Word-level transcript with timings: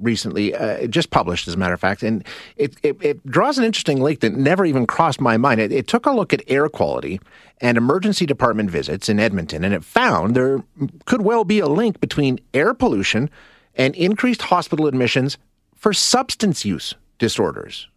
recently, 0.00 0.54
uh, 0.54 0.86
just 0.86 1.10
published, 1.10 1.48
as 1.48 1.54
a 1.54 1.56
matter 1.56 1.74
of 1.74 1.80
fact, 1.80 2.02
and 2.02 2.24
it, 2.56 2.74
it, 2.82 2.96
it, 3.02 3.26
draws 3.26 3.58
an 3.58 3.64
interesting 3.64 4.00
link 4.00 4.20
that 4.20 4.34
never 4.34 4.64
even 4.64 4.86
crossed 4.86 5.20
my 5.20 5.36
mind. 5.36 5.60
It, 5.60 5.72
it, 5.72 5.86
took 5.86 6.06
a 6.06 6.12
look 6.12 6.32
at 6.32 6.42
air 6.48 6.68
quality 6.68 7.20
and 7.60 7.76
emergency 7.76 8.26
department 8.26 8.70
visits 8.70 9.08
in 9.08 9.20
Edmonton, 9.20 9.64
and 9.64 9.74
it 9.74 9.84
found 9.84 10.34
there 10.34 10.62
could 11.04 11.22
well 11.22 11.44
be 11.44 11.58
a 11.58 11.66
link 11.66 12.00
between 12.00 12.40
air 12.52 12.74
pollution 12.74 13.30
and 13.74 13.94
increased 13.94 14.42
hospital 14.42 14.86
admissions 14.86 15.38
for 15.74 15.92
substance 15.92 16.64
use 16.64 16.94
disorders. 17.18 17.88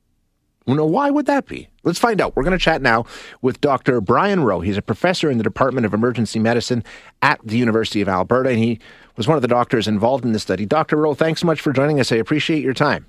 Now, 0.68 0.86
why 0.86 1.10
would 1.10 1.27
that 1.27 1.46
be? 1.46 1.70
Let's 1.84 2.00
find 2.00 2.20
out. 2.20 2.36
We're 2.36 2.44
going 2.44 2.58
to 2.58 2.64
chat 2.64 2.82
now 2.82 3.05
with 3.41 3.62
Dr. 3.62 4.02
Brian 4.02 4.44
Rowe. 4.44 4.60
He's 4.60 4.76
a 4.76 4.82
professor 4.82 5.32
in 5.32 5.38
the 5.38 5.44
Department 5.44 5.86
of 5.86 5.94
Emergency 5.94 6.40
Medicine 6.40 6.84
at 7.22 7.40
the 7.41 7.58
University 7.58 8.02
of 8.02 8.10
Alberta, 8.10 8.50
and 8.50 8.60
he 8.60 8.80
was 9.17 9.27
one 9.27 9.35
of 9.35 9.41
the 9.41 9.48
doctors 9.48 9.88
involved 9.88 10.23
in 10.23 10.31
the 10.31 10.39
study. 10.39 10.66
Dr. 10.66 10.98
Rowe, 10.98 11.13
thanks 11.13 11.41
so 11.41 11.48
much 11.48 11.59
for 11.59 11.73
joining 11.73 11.99
us. 11.99 12.12
I 12.12 12.17
appreciate 12.17 12.63
your 12.63 12.73
time. 12.73 13.05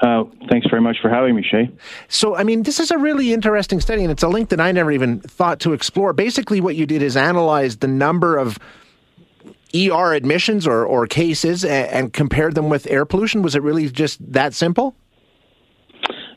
Uh, 0.00 0.24
thanks 0.48 0.66
very 0.68 0.80
much 0.80 0.98
for 1.00 1.08
having 1.08 1.34
me, 1.34 1.42
Shay. 1.42 1.70
So, 2.08 2.36
I 2.36 2.44
mean, 2.44 2.62
this 2.62 2.78
is 2.78 2.90
a 2.90 2.98
really 2.98 3.32
interesting 3.32 3.80
study, 3.80 4.02
and 4.02 4.12
it's 4.12 4.22
a 4.22 4.28
link 4.28 4.50
that 4.50 4.60
I 4.60 4.70
never 4.70 4.92
even 4.92 5.20
thought 5.20 5.58
to 5.60 5.72
explore. 5.72 6.12
Basically, 6.12 6.60
what 6.60 6.76
you 6.76 6.86
did 6.86 7.02
is 7.02 7.16
analyze 7.16 7.78
the 7.78 7.88
number 7.88 8.36
of 8.36 8.58
ER 9.74 10.14
admissions 10.14 10.66
or, 10.66 10.84
or 10.84 11.06
cases 11.06 11.64
and, 11.64 11.88
and 11.88 12.12
compared 12.12 12.54
them 12.54 12.68
with 12.68 12.86
air 12.88 13.04
pollution. 13.04 13.42
Was 13.42 13.56
it 13.56 13.62
really 13.62 13.88
just 13.90 14.18
that 14.32 14.54
simple? 14.54 14.94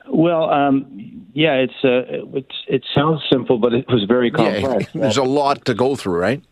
Well, 0.08 0.50
um, 0.50 1.28
yeah, 1.34 1.54
it's, 1.54 1.74
uh, 1.84 2.36
it's 2.36 2.56
it 2.68 2.84
sounds 2.94 3.22
simple, 3.32 3.60
but 3.60 3.74
it 3.74 3.86
was 3.88 4.04
very 4.08 4.32
complex. 4.32 4.94
Yeah, 4.94 5.02
there's 5.02 5.18
a 5.18 5.24
lot 5.24 5.66
to 5.66 5.74
go 5.76 5.96
through, 5.96 6.20
right? 6.20 6.44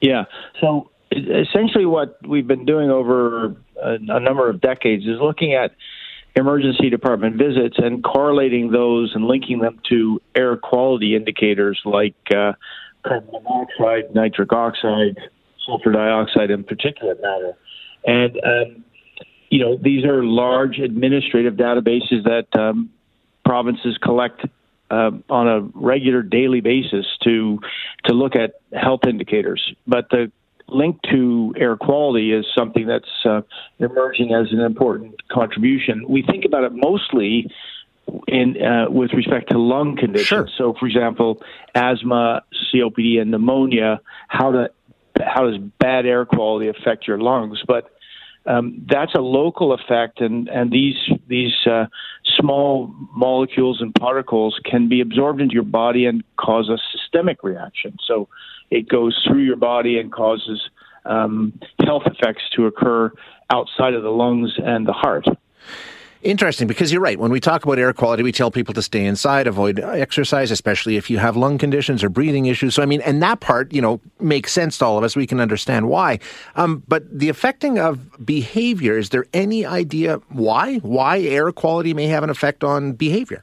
Yeah. 0.00 0.24
So 0.60 0.90
essentially, 1.10 1.86
what 1.86 2.18
we've 2.26 2.46
been 2.46 2.64
doing 2.64 2.90
over 2.90 3.56
a, 3.82 3.94
a 4.08 4.20
number 4.20 4.48
of 4.48 4.60
decades 4.60 5.04
is 5.04 5.18
looking 5.20 5.54
at 5.54 5.72
emergency 6.36 6.90
department 6.90 7.36
visits 7.36 7.76
and 7.78 8.04
correlating 8.04 8.70
those 8.70 9.12
and 9.14 9.24
linking 9.24 9.58
them 9.58 9.80
to 9.88 10.20
air 10.34 10.56
quality 10.56 11.16
indicators 11.16 11.80
like 11.84 12.14
uh, 12.34 12.52
carbon 13.04 13.30
monoxide, 13.32 14.14
nitric 14.14 14.52
oxide, 14.52 15.16
sulfur 15.66 15.92
dioxide, 15.92 16.50
and 16.50 16.66
particulate 16.66 17.20
matter. 17.20 17.56
And 18.06 18.36
um, 18.44 18.84
you 19.50 19.58
know, 19.58 19.76
these 19.76 20.04
are 20.04 20.24
large 20.24 20.78
administrative 20.78 21.54
databases 21.54 22.24
that 22.24 22.46
um, 22.58 22.90
provinces 23.44 23.98
collect 24.00 24.46
uh, 24.90 25.10
on 25.28 25.48
a 25.48 25.60
regular 25.74 26.22
daily 26.22 26.60
basis 26.60 27.06
to 27.24 27.58
to 28.04 28.12
look 28.12 28.36
at 28.36 28.60
health 28.72 29.00
indicators. 29.06 29.74
But 29.86 30.08
the 30.10 30.30
link 30.70 31.00
to 31.10 31.54
air 31.56 31.76
quality 31.76 32.32
is 32.32 32.46
something 32.56 32.86
that's 32.86 33.08
uh, 33.24 33.42
emerging 33.78 34.34
as 34.34 34.52
an 34.52 34.60
important 34.60 35.26
contribution. 35.28 36.04
We 36.08 36.22
think 36.22 36.44
about 36.44 36.64
it 36.64 36.72
mostly 36.74 37.50
in 38.26 38.56
uh, 38.62 38.90
with 38.90 39.12
respect 39.12 39.50
to 39.50 39.58
lung 39.58 39.96
conditions. 39.96 40.26
Sure. 40.26 40.48
So, 40.56 40.74
for 40.78 40.86
example, 40.86 41.42
asthma, 41.74 42.42
COPD, 42.72 43.20
and 43.20 43.30
pneumonia. 43.30 44.00
How 44.28 44.52
to 44.52 44.70
how 45.20 45.48
does 45.48 45.58
bad 45.78 46.06
air 46.06 46.24
quality 46.24 46.68
affect 46.68 47.06
your 47.06 47.18
lungs? 47.18 47.62
But 47.66 47.90
um, 48.46 48.86
that's 48.88 49.14
a 49.14 49.20
local 49.20 49.72
effect, 49.72 50.20
and 50.20 50.48
and 50.48 50.70
these 50.70 50.96
these 51.28 51.52
uh, 51.66 51.86
small 52.40 52.92
molecules 53.14 53.80
and 53.80 53.94
particles 53.94 54.58
can 54.64 54.88
be 54.88 55.00
absorbed 55.00 55.40
into 55.40 55.54
your 55.54 55.62
body 55.62 56.06
and 56.06 56.24
cause 56.36 56.68
a 56.68 56.78
systemic 56.92 57.42
reaction. 57.42 57.96
So 58.06 58.28
it 58.70 58.88
goes 58.88 59.22
through 59.26 59.42
your 59.42 59.56
body 59.56 59.98
and 59.98 60.12
causes 60.12 60.60
um, 61.04 61.58
health 61.84 62.04
effects 62.06 62.42
to 62.56 62.66
occur 62.66 63.12
outside 63.50 63.94
of 63.94 64.02
the 64.02 64.10
lungs 64.10 64.52
and 64.62 64.86
the 64.86 64.92
heart. 64.92 65.26
Interesting, 66.22 66.68
because 66.68 66.92
you're 66.92 67.00
right. 67.00 67.18
When 67.18 67.30
we 67.30 67.40
talk 67.40 67.64
about 67.64 67.78
air 67.78 67.94
quality, 67.94 68.22
we 68.22 68.30
tell 68.30 68.50
people 68.50 68.74
to 68.74 68.82
stay 68.82 69.06
inside, 69.06 69.46
avoid 69.46 69.80
exercise, 69.80 70.50
especially 70.50 70.96
if 70.96 71.08
you 71.08 71.16
have 71.16 71.34
lung 71.34 71.56
conditions 71.56 72.04
or 72.04 72.10
breathing 72.10 72.44
issues. 72.44 72.74
So, 72.74 72.82
I 72.82 72.86
mean, 72.86 73.00
and 73.00 73.22
that 73.22 73.40
part, 73.40 73.72
you 73.72 73.80
know, 73.80 74.00
makes 74.20 74.52
sense 74.52 74.76
to 74.78 74.84
all 74.84 74.98
of 74.98 75.04
us. 75.04 75.16
We 75.16 75.26
can 75.26 75.40
understand 75.40 75.88
why. 75.88 76.18
Um, 76.56 76.82
but 76.86 77.04
the 77.10 77.30
affecting 77.30 77.78
of 77.78 78.26
behavior, 78.26 78.98
is 78.98 79.08
there 79.08 79.24
any 79.32 79.64
idea 79.64 80.20
why? 80.28 80.76
Why 80.78 81.20
air 81.20 81.52
quality 81.52 81.94
may 81.94 82.08
have 82.08 82.22
an 82.22 82.28
effect 82.28 82.64
on 82.64 82.92
behavior? 82.92 83.42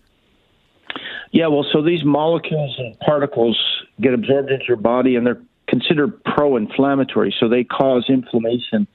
Yeah, 1.31 1.47
well, 1.47 1.65
so 1.73 1.81
these 1.81 2.05
molecules 2.05 2.75
and 2.77 2.97
particles 2.99 3.59
get 3.99 4.13
absorbed 4.13 4.51
into 4.51 4.65
your 4.67 4.77
body 4.77 5.15
and 5.15 5.25
they're 5.25 5.41
considered 5.67 6.23
pro 6.25 6.55
inflammatory. 6.55 7.33
So 7.39 7.49
they 7.49 7.63
cause 7.63 8.05
inflammation 8.07 8.87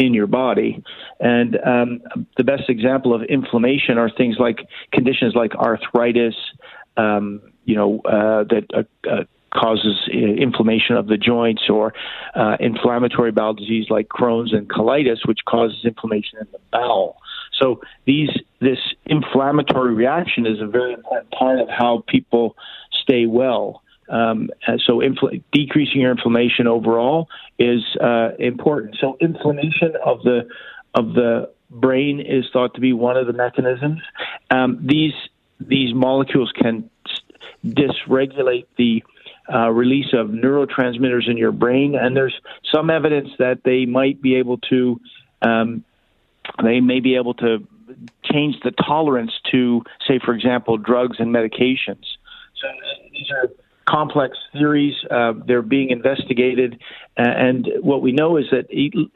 in 0.00 0.14
your 0.14 0.26
body. 0.26 0.82
And 1.20 1.58
um, 1.64 2.00
the 2.38 2.44
best 2.44 2.68
example 2.68 3.14
of 3.14 3.22
inflammation 3.22 3.98
are 3.98 4.10
things 4.10 4.36
like 4.38 4.66
conditions 4.92 5.34
like 5.34 5.54
arthritis, 5.54 6.34
um, 6.96 7.42
you 7.66 7.76
know, 7.76 8.00
uh, 8.00 8.44
that 8.44 8.64
uh, 8.72 9.08
uh, 9.08 9.24
causes 9.52 10.08
inflammation 10.10 10.96
of 10.96 11.06
the 11.06 11.18
joints, 11.18 11.68
or 11.68 11.92
uh, 12.34 12.56
inflammatory 12.60 13.30
bowel 13.30 13.52
disease 13.52 13.86
like 13.90 14.08
Crohn's 14.08 14.52
and 14.52 14.68
colitis, 14.68 15.26
which 15.26 15.40
causes 15.44 15.84
inflammation 15.84 16.38
in 16.40 16.46
the 16.52 16.60
bowel. 16.72 17.16
So 17.60 17.82
these 18.06 18.30
this 18.60 18.78
inflammatory 19.04 19.94
reaction 19.94 20.46
is 20.46 20.60
a 20.60 20.66
very 20.66 20.94
important 20.94 21.30
part 21.30 21.60
of 21.60 21.68
how 21.68 22.04
people 22.06 22.56
stay 23.02 23.26
well. 23.26 23.82
Um, 24.10 24.50
so 24.86 24.98
infl- 24.98 25.42
decreasing 25.52 26.00
your 26.00 26.10
inflammation 26.10 26.66
overall 26.66 27.28
is 27.58 27.82
uh, 28.00 28.30
important. 28.38 28.96
So 29.00 29.16
inflammation 29.20 29.94
of 30.04 30.22
the 30.22 30.48
of 30.94 31.14
the 31.14 31.50
brain 31.70 32.20
is 32.20 32.44
thought 32.52 32.74
to 32.74 32.80
be 32.80 32.92
one 32.92 33.16
of 33.16 33.26
the 33.28 33.32
mechanisms. 33.32 34.00
Um, 34.50 34.78
these 34.82 35.14
these 35.60 35.94
molecules 35.94 36.52
can 36.60 36.90
dysregulate 37.64 38.66
the 38.76 39.04
uh, 39.52 39.70
release 39.70 40.12
of 40.12 40.28
neurotransmitters 40.28 41.28
in 41.30 41.36
your 41.36 41.52
brain, 41.52 41.94
and 41.94 42.16
there's 42.16 42.34
some 42.72 42.90
evidence 42.90 43.28
that 43.38 43.62
they 43.64 43.86
might 43.86 44.20
be 44.20 44.36
able 44.36 44.58
to 44.58 45.00
um, 45.42 45.84
they 46.62 46.80
may 46.80 47.00
be 47.00 47.14
able 47.14 47.34
to 47.34 47.66
change 48.24 48.56
the 48.62 48.70
tolerance 48.70 49.32
to, 49.50 49.82
say, 50.06 50.18
for 50.24 50.34
example, 50.34 50.76
drugs 50.76 51.18
and 51.18 51.34
medications. 51.34 52.04
So 52.56 52.68
these 53.12 53.30
are 53.30 53.50
complex 53.90 54.36
theories. 54.52 54.94
Uh, 55.10 55.32
they're 55.46 55.62
being 55.62 55.90
investigated, 55.90 56.80
and 57.16 57.68
what 57.80 58.02
we 58.02 58.12
know 58.12 58.36
is 58.36 58.44
that 58.50 58.66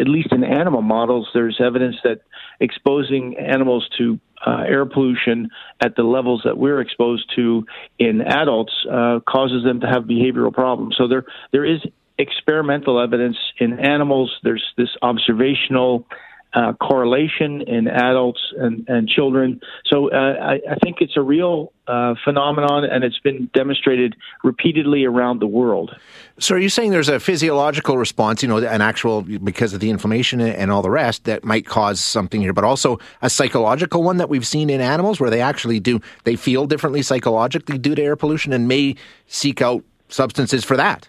at 0.00 0.08
least 0.08 0.28
in 0.32 0.42
animal 0.42 0.82
models, 0.82 1.28
there's 1.34 1.60
evidence 1.64 1.96
that 2.04 2.20
exposing 2.60 3.36
animals 3.38 3.88
to 3.98 4.18
uh, 4.46 4.62
air 4.66 4.84
pollution 4.84 5.48
at 5.82 5.96
the 5.96 6.02
levels 6.02 6.42
that 6.44 6.58
we're 6.58 6.80
exposed 6.80 7.30
to 7.34 7.64
in 7.98 8.20
adults 8.20 8.72
uh, 8.90 9.20
causes 9.28 9.64
them 9.64 9.80
to 9.80 9.86
have 9.86 10.04
behavioral 10.04 10.52
problems. 10.52 10.96
So 10.98 11.08
there 11.08 11.24
there 11.52 11.64
is 11.64 11.80
experimental 12.18 13.00
evidence 13.00 13.36
in 13.58 13.78
animals. 13.78 14.32
There's 14.42 14.64
this 14.76 14.90
observational 15.02 16.06
uh, 16.54 16.72
correlation 16.74 17.62
in 17.62 17.88
adults 17.88 18.40
and, 18.56 18.88
and 18.88 19.08
children. 19.08 19.60
So 19.86 20.10
uh, 20.10 20.16
I, 20.16 20.52
I, 20.70 20.76
think 20.82 20.98
it's 21.00 21.16
a 21.16 21.20
real 21.22 21.72
uh, 21.88 22.14
phenomenon, 22.22 22.84
and 22.84 23.02
it's 23.02 23.18
been 23.18 23.50
demonstrated 23.52 24.14
repeatedly 24.44 25.04
around 25.04 25.40
the 25.40 25.48
world. 25.48 25.96
So 26.38 26.54
are 26.54 26.58
you 26.58 26.68
saying 26.68 26.92
there's 26.92 27.08
a 27.08 27.18
physiological 27.18 27.98
response, 27.98 28.42
you 28.42 28.48
know, 28.48 28.58
an 28.58 28.82
actual 28.82 29.22
because 29.22 29.72
of 29.72 29.80
the 29.80 29.90
inflammation 29.90 30.40
and 30.40 30.70
all 30.70 30.82
the 30.82 30.90
rest 30.90 31.24
that 31.24 31.44
might 31.44 31.66
cause 31.66 32.00
something 32.00 32.40
here, 32.40 32.52
but 32.52 32.64
also 32.64 33.00
a 33.20 33.28
psychological 33.28 34.04
one 34.04 34.18
that 34.18 34.28
we've 34.28 34.46
seen 34.46 34.70
in 34.70 34.80
animals 34.80 35.18
where 35.18 35.30
they 35.30 35.40
actually 35.40 35.80
do 35.80 36.00
they 36.22 36.36
feel 36.36 36.66
differently 36.66 37.02
psychologically 37.02 37.78
due 37.78 37.96
to 37.96 38.02
air 38.02 38.16
pollution 38.16 38.52
and 38.52 38.68
may 38.68 38.94
seek 39.26 39.60
out 39.60 39.82
substances 40.08 40.64
for 40.64 40.76
that? 40.76 41.08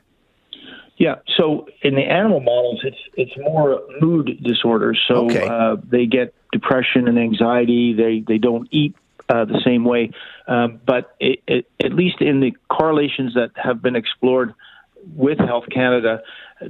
Yeah. 0.98 1.16
So 1.38 1.68
in 1.82 1.96
the 1.96 2.02
animal 2.02 2.40
models, 2.40 2.82
it's 2.84 2.98
it's 3.16 3.38
more 3.38 3.82
mood 4.00 4.40
disorders. 4.44 5.02
So 5.08 5.26
okay. 5.26 5.48
uh, 5.48 5.76
they 5.84 6.06
get 6.06 6.34
depression 6.52 7.08
and 7.08 7.20
anxiety. 7.20 7.94
They 7.94 8.24
they 8.26 8.38
don't 8.38 8.68
eat 8.72 8.96
uh, 9.30 9.46
the 9.46 9.62
same 9.66 9.84
way. 9.84 10.12
Um, 10.48 10.80
but 10.86 11.16
it, 11.20 11.42
it, 11.48 11.70
at 11.84 11.94
least 11.94 12.22
in 12.22 12.40
the 12.40 12.54
correlations 12.70 13.34
that 13.34 13.52
have 13.56 13.82
been 13.82 13.96
explored 13.96 14.54
with 15.16 15.38
Health 15.38 15.66
Canada, 15.72 16.22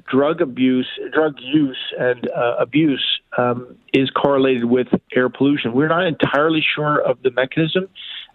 drug 0.10 0.42
abuse, 0.42 0.88
drug 1.14 1.36
use, 1.40 1.78
and 1.98 2.30
uh, 2.30 2.56
abuse 2.60 3.06
um, 3.38 3.78
is 3.94 4.10
correlated 4.10 4.66
with 4.66 4.88
air 5.16 5.30
pollution. 5.30 5.74
We're 5.74 5.88
not 5.88 6.06
entirely 6.06 6.66
sure 6.76 7.00
of 7.00 7.22
the 7.22 7.32
mechanism, 7.32 7.88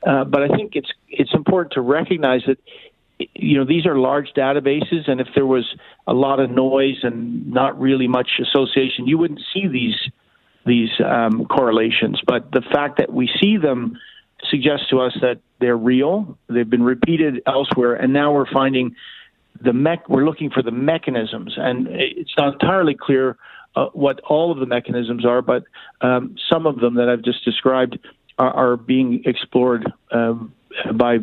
uh, 0.07 0.25
but 0.25 0.43
I 0.43 0.49
think 0.49 0.77
it's 0.77 0.91
it's 1.09 1.35
important 1.35 1.73
to 1.75 1.81
recognize 1.81 2.43
that 2.47 2.59
you 3.35 3.59
know 3.59 3.65
these 3.65 3.87
are 3.87 3.99
large 3.99 4.29
databases, 4.37 5.09
and 5.09 5.21
if 5.21 5.29
there 5.35 5.47
was 5.47 5.65
a 6.07 6.13
lot 6.13 6.41
of 6.41 6.51
noise 6.51 6.99
and 7.03 7.51
not 7.51 7.79
really 7.81 8.09
much 8.09 8.41
association, 8.41 9.07
you 9.07 9.19
wouldn't 9.19 9.41
see 9.53 9.67
these 9.69 9.97
these 10.67 10.91
um, 11.05 11.47
correlations. 11.47 12.21
But 12.27 12.53
the 12.53 12.63
fact 12.63 12.99
that 12.99 13.13
we 13.13 13.31
see 13.41 13.57
them 13.57 13.99
suggests 14.49 14.89
to 14.91 15.01
us 15.01 15.13
that 15.21 15.41
they're 15.61 15.77
real. 15.77 16.39
They've 16.49 16.69
been 16.69 16.83
repeated 16.83 17.43
elsewhere, 17.47 17.95
and 17.95 18.13
now 18.13 18.33
we're 18.33 18.51
finding 18.51 18.97
the 19.61 19.73
mech. 19.73 20.09
We're 20.09 20.25
looking 20.25 20.51
for 20.51 20.63
the 20.63 20.71
mechanisms, 20.71 21.55
and 21.57 21.87
it's 21.91 22.33
not 22.39 22.55
entirely 22.55 22.95
clear 22.95 23.37
uh, 23.77 23.87
what 23.93 24.21
all 24.21 24.51
of 24.51 24.59
the 24.59 24.67
mechanisms 24.67 25.25
are, 25.25 25.43
but 25.43 25.65
um, 26.01 26.37
some 26.51 26.67
of 26.67 26.81
them 26.81 26.95
that 26.95 27.09
I've 27.09 27.23
just 27.23 27.45
described 27.45 27.99
are, 28.39 28.51
are 28.51 28.77
being 28.77 29.23
explored 29.27 29.93
um, 30.11 30.53
by 30.95 31.19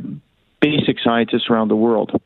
basic 0.97 1.03
scientists 1.03 1.49
around 1.49 1.69
the 1.69 1.75
world. 1.75 2.19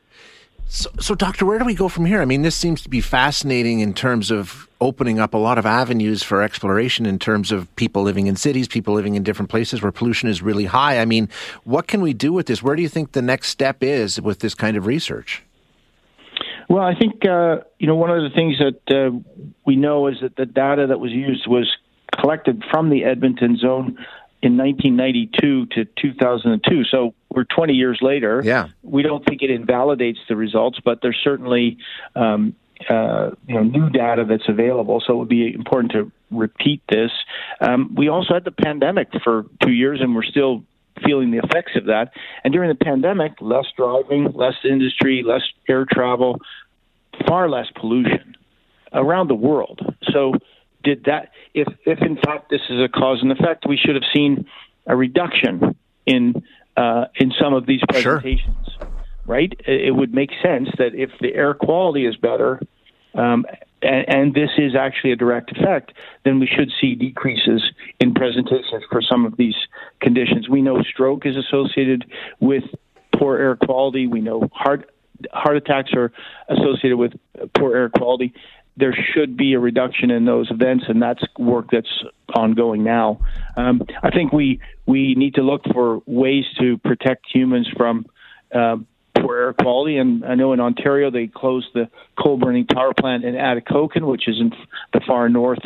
So, 0.68 0.90
so, 1.00 1.14
doctor, 1.14 1.44
where 1.44 1.58
do 1.58 1.66
we 1.66 1.74
go 1.74 1.88
from 1.88 2.06
here? 2.06 2.22
I 2.22 2.24
mean, 2.24 2.42
this 2.42 2.56
seems 2.56 2.80
to 2.82 2.88
be 2.88 3.02
fascinating 3.02 3.80
in 3.80 3.92
terms 3.92 4.30
of 4.30 4.68
opening 4.80 5.18
up 5.18 5.34
a 5.34 5.38
lot 5.38 5.58
of 5.58 5.66
avenues 5.66 6.22
for 6.22 6.40
exploration 6.40 7.04
in 7.04 7.18
terms 7.18 7.52
of 7.52 7.74
people 7.76 8.02
living 8.02 8.26
in 8.26 8.36
cities, 8.36 8.68
people 8.68 8.94
living 8.94 9.14
in 9.14 9.22
different 9.22 9.50
places 9.50 9.82
where 9.82 9.92
pollution 9.92 10.30
is 10.30 10.40
really 10.40 10.64
high. 10.64 10.98
I 10.98 11.04
mean, 11.04 11.28
what 11.64 11.86
can 11.88 12.00
we 12.00 12.14
do 12.14 12.32
with 12.32 12.46
this? 12.46 12.62
Where 12.62 12.74
do 12.74 12.80
you 12.80 12.88
think 12.88 13.12
the 13.12 13.22
next 13.22 13.48
step 13.48 13.82
is 13.82 14.20
with 14.20 14.38
this 14.38 14.54
kind 14.54 14.76
of 14.76 14.86
research? 14.86 15.42
Well, 16.70 16.84
I 16.84 16.94
think 16.94 17.22
uh, 17.26 17.58
you 17.78 17.86
know 17.86 17.96
one 17.96 18.10
of 18.10 18.22
the 18.22 18.34
things 18.34 18.56
that 18.58 18.96
uh, 18.96 19.10
we 19.66 19.76
know 19.76 20.06
is 20.06 20.16
that 20.22 20.36
the 20.36 20.46
data 20.46 20.86
that 20.86 21.00
was 21.00 21.12
used 21.12 21.46
was 21.46 21.70
collected 22.18 22.64
from 22.70 22.88
the 22.88 23.04
Edmonton 23.04 23.58
zone 23.58 23.98
in 24.42 24.56
1992 24.56 25.66
to 25.66 25.84
2002. 26.00 26.84
So 26.84 27.14
we're 27.34 27.44
20 27.44 27.74
years 27.74 27.98
later. 28.02 28.42
Yeah. 28.44 28.68
We 28.82 29.02
don't 29.02 29.24
think 29.24 29.42
it 29.42 29.50
invalidates 29.50 30.18
the 30.28 30.36
results, 30.36 30.78
but 30.84 31.00
there's 31.02 31.18
certainly 31.22 31.78
um, 32.14 32.54
uh, 32.88 33.30
you 33.46 33.54
know 33.54 33.62
new 33.62 33.90
data 33.90 34.24
that's 34.28 34.48
available. 34.48 35.02
So 35.06 35.14
it 35.14 35.16
would 35.16 35.28
be 35.28 35.52
important 35.52 35.92
to 35.92 36.12
repeat 36.30 36.82
this. 36.88 37.10
Um, 37.60 37.94
we 37.96 38.08
also 38.08 38.34
had 38.34 38.44
the 38.44 38.52
pandemic 38.52 39.08
for 39.22 39.46
two 39.62 39.72
years, 39.72 40.00
and 40.00 40.14
we're 40.14 40.24
still 40.24 40.64
feeling 41.04 41.30
the 41.30 41.38
effects 41.38 41.72
of 41.76 41.86
that. 41.86 42.12
And 42.44 42.52
during 42.52 42.68
the 42.68 42.84
pandemic, 42.84 43.32
less 43.40 43.66
driving, 43.76 44.32
less 44.32 44.54
industry, 44.64 45.22
less 45.26 45.42
air 45.68 45.86
travel, 45.90 46.40
far 47.26 47.48
less 47.48 47.66
pollution 47.74 48.36
around 48.92 49.28
the 49.28 49.34
world. 49.34 49.80
So 50.12 50.34
did 50.84 51.04
that 51.04 51.30
if 51.54 51.68
if 51.86 52.00
in 52.02 52.16
fact 52.16 52.50
this 52.50 52.62
is 52.68 52.80
a 52.80 52.88
cause 52.88 53.20
and 53.22 53.32
effect, 53.32 53.64
we 53.68 53.76
should 53.76 53.94
have 53.94 54.04
seen 54.12 54.46
a 54.86 54.96
reduction 54.96 55.76
in 56.06 56.42
uh, 56.82 57.04
in 57.16 57.32
some 57.40 57.54
of 57.54 57.66
these 57.66 57.80
presentations. 57.88 58.56
Sure. 58.78 58.88
Right? 59.24 59.52
It 59.66 59.94
would 59.94 60.12
make 60.12 60.30
sense 60.42 60.68
that 60.78 60.94
if 60.94 61.10
the 61.20 61.32
air 61.34 61.54
quality 61.54 62.06
is 62.06 62.16
better, 62.16 62.60
um, 63.14 63.46
and, 63.82 64.08
and, 64.08 64.34
this 64.34 64.50
is 64.58 64.74
actually 64.74 65.12
a 65.12 65.16
direct 65.16 65.52
effect, 65.56 65.92
then 66.24 66.40
we 66.40 66.46
should 66.46 66.70
see 66.80 66.94
decreases 66.94 67.62
in 68.00 68.14
presentations 68.14 68.82
for 68.90 69.00
some 69.02 69.26
of 69.26 69.36
these 69.36 69.54
conditions. 70.00 70.48
We 70.48 70.62
know 70.62 70.82
stroke 70.82 71.26
is 71.26 71.36
associated 71.36 72.10
with 72.40 72.64
poor 73.16 73.36
air 73.38 73.56
quality. 73.56 74.06
We 74.06 74.20
know 74.20 74.48
heart 74.52 74.90
heart 75.32 75.56
attacks 75.56 75.92
are 75.94 76.10
associated 76.48 76.96
with 76.96 77.12
poor 77.54 77.76
air 77.76 77.90
quality 77.90 78.34
there 78.76 78.96
should 79.14 79.36
be 79.36 79.52
a 79.52 79.58
reduction 79.58 80.10
in 80.10 80.24
those 80.24 80.50
events, 80.50 80.84
and 80.88 81.02
that's 81.02 81.22
work 81.38 81.66
that's 81.70 82.02
ongoing 82.34 82.82
now. 82.82 83.20
Um, 83.56 83.82
I 84.02 84.10
think 84.10 84.32
we 84.32 84.60
we 84.86 85.14
need 85.14 85.34
to 85.34 85.42
look 85.42 85.62
for 85.72 86.02
ways 86.06 86.44
to 86.60 86.78
protect 86.78 87.26
humans 87.32 87.68
from 87.76 88.06
uh, 88.54 88.76
poor 89.16 89.36
air 89.36 89.52
quality. 89.52 89.96
And 89.98 90.24
I 90.24 90.34
know 90.34 90.52
in 90.52 90.60
Ontario 90.60 91.10
they 91.10 91.26
closed 91.28 91.68
the 91.74 91.88
coal 92.18 92.36
burning 92.36 92.66
power 92.66 92.92
plant 92.94 93.24
in 93.24 93.34
Atikokan, 93.34 94.02
which 94.02 94.28
is 94.28 94.40
in 94.40 94.52
the 94.92 95.00
far 95.06 95.28
north 95.28 95.60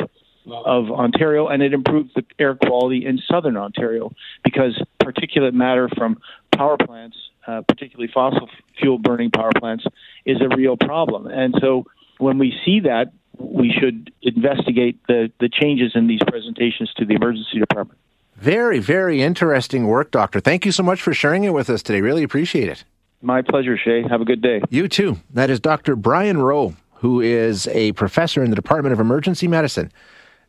of 0.49 0.91
Ontario, 0.91 1.47
and 1.47 1.61
it 1.61 1.73
improved 1.73 2.11
the 2.15 2.23
air 2.39 2.55
quality 2.55 3.05
in 3.05 3.19
southern 3.29 3.57
Ontario 3.57 4.13
because 4.43 4.81
particulate 5.01 5.53
matter 5.53 5.89
from 5.97 6.17
power 6.55 6.77
plants, 6.77 7.17
uh, 7.47 7.61
particularly 7.67 8.09
fossil 8.13 8.47
fuel 8.79 8.97
burning 8.97 9.29
power 9.29 9.51
plants, 9.57 9.83
is 10.25 10.37
a 10.41 10.55
real 10.55 10.77
problem. 10.77 11.27
And 11.27 11.53
so 11.59 11.85
when 12.17 12.37
we 12.37 12.53
see 12.65 12.81
that, 12.81 13.11
we 13.37 13.71
should 13.77 14.11
investigate 14.21 14.99
the, 15.07 15.31
the 15.39 15.49
changes 15.49 15.91
in 15.95 16.07
these 16.07 16.21
presentations 16.25 16.91
to 16.97 17.05
the 17.05 17.13
emergency 17.13 17.59
department. 17.59 17.99
Very, 18.37 18.77
very 18.77 19.21
interesting 19.21 19.87
work, 19.87 20.11
Doctor. 20.11 20.39
Thank 20.39 20.65
you 20.65 20.71
so 20.71 20.83
much 20.83 21.01
for 21.01 21.11
sharing 21.11 21.43
it 21.43 21.53
with 21.53 21.69
us 21.71 21.81
today. 21.81 22.01
Really 22.01 22.21
appreciate 22.21 22.69
it. 22.69 22.83
My 23.21 23.41
pleasure, 23.41 23.75
Shay. 23.77 24.03
Have 24.07 24.21
a 24.21 24.25
good 24.25 24.41
day. 24.41 24.61
You 24.69 24.87
too. 24.87 25.17
That 25.33 25.49
is 25.49 25.59
Dr. 25.59 25.95
Brian 25.95 26.37
Rowe, 26.37 26.75
who 26.95 27.19
is 27.19 27.67
a 27.69 27.93
professor 27.93 28.43
in 28.43 28.51
the 28.51 28.55
Department 28.55 28.93
of 28.93 28.99
Emergency 28.99 29.47
Medicine 29.47 29.91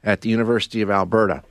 at 0.05 0.20
the 0.20 0.29
University 0.29 0.82
of 0.82 0.90
Alberta. 0.90 1.43